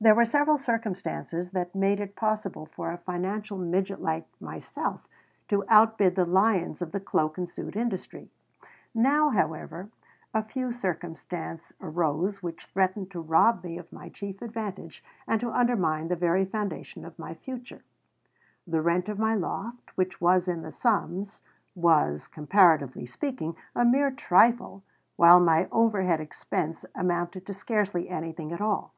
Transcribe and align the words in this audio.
There 0.00 0.14
were 0.14 0.24
several 0.24 0.56
circumstances 0.56 1.50
that 1.50 1.74
made 1.74 1.98
it 1.98 2.14
possible 2.14 2.64
for 2.64 2.92
a 2.92 2.96
financial 2.98 3.58
midget 3.58 4.00
like 4.00 4.24
myself 4.40 5.08
to 5.48 5.64
outbid 5.68 6.14
the 6.14 6.24
lions 6.24 6.80
of 6.80 6.92
the 6.92 7.00
cloak 7.00 7.38
and 7.38 7.48
suit 7.50 7.74
industry. 7.74 8.30
Now, 8.94 9.30
however, 9.30 9.88
a 10.32 10.46
new 10.54 10.70
circumstance 10.70 11.72
arose 11.80 12.40
which 12.40 12.66
threatened 12.66 13.10
to 13.10 13.20
rob 13.20 13.64
me 13.64 13.76
of 13.76 13.92
my 13.92 14.08
chief 14.10 14.42
advantage 14.42 15.02
and 15.26 15.40
to 15.40 15.50
undermine 15.50 16.06
the 16.06 16.14
very 16.14 16.44
foundation 16.44 17.04
of 17.04 17.18
my 17.18 17.34
future 17.34 17.82
The 18.68 18.80
rent 18.80 19.08
of 19.08 19.18
my 19.18 19.34
loft, 19.34 19.96
which 19.96 20.20
was 20.20 20.46
in 20.46 20.62
the 20.62 20.70
slums, 20.70 21.42
was, 21.74 22.28
comparatively 22.28 23.06
speaking, 23.06 23.56
a 23.74 23.84
mere 23.84 24.12
trifle, 24.12 24.84
while 25.16 25.40
my 25.40 25.66
overhead 25.72 26.20
expense 26.20 26.86
amounted 26.94 27.44
to 27.46 27.52
scarcely 27.52 28.08
anything 28.08 28.52
at 28.52 28.60
all. 28.60 28.92